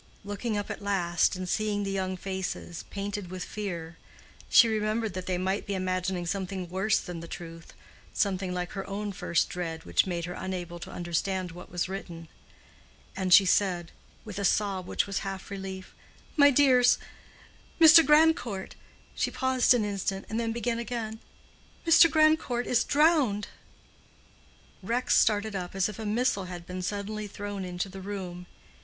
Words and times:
Looking 0.23 0.57
up 0.57 0.71
at 0.71 0.81
last 0.81 1.35
and 1.35 1.47
seeing 1.47 1.83
the 1.83 1.91
young 1.91 2.17
faces 2.17 2.85
"painted 2.89 3.29
with 3.29 3.43
fear," 3.45 3.99
she 4.49 4.67
remembered 4.67 5.13
that 5.13 5.27
they 5.27 5.37
might 5.37 5.67
be 5.67 5.75
imagining 5.75 6.25
something 6.25 6.67
worse 6.67 6.99
than 6.99 7.19
the 7.19 7.27
truth, 7.27 7.71
something 8.11 8.51
like 8.51 8.71
her 8.71 8.83
own 8.89 9.11
first 9.11 9.47
dread 9.47 9.83
which 9.85 10.07
made 10.07 10.25
her 10.25 10.33
unable 10.33 10.79
to 10.79 10.89
understand 10.91 11.51
what 11.51 11.69
was 11.69 11.87
written, 11.87 12.29
and 13.15 13.31
she 13.31 13.45
said, 13.45 13.91
with 14.25 14.39
a 14.39 14.43
sob 14.43 14.87
which 14.87 15.05
was 15.05 15.19
half 15.19 15.51
relief, 15.51 15.93
"My 16.35 16.49
dears, 16.49 16.97
Mr. 17.79 18.03
Grandcourt—" 18.03 18.73
She 19.13 19.29
paused 19.29 19.71
an 19.75 19.85
instant, 19.85 20.25
and 20.31 20.39
then 20.39 20.51
began 20.51 20.79
again, 20.79 21.19
"Mr. 21.85 22.09
Grandcourt 22.09 22.65
is 22.65 22.83
drowned." 22.83 23.49
Rex 24.81 25.15
started 25.15 25.55
up 25.55 25.75
as 25.75 25.87
if 25.87 25.99
a 25.99 26.07
missile 26.07 26.45
had 26.45 26.65
been 26.65 26.81
suddenly 26.81 27.27
thrown 27.27 27.63
into 27.63 27.87
the 27.87 28.01
room. 28.01 28.47